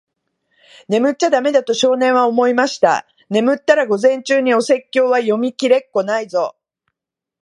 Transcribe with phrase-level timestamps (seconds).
[0.89, 3.05] 「眠っちゃだめだ。」と、少年は思いました。
[3.29, 6.55] 「眠ったら、午前中にお説教は読みきれっこないぞ。」